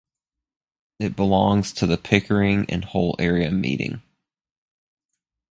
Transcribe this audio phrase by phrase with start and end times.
[0.97, 4.01] It belongs to the Pickering and Hull area meeting.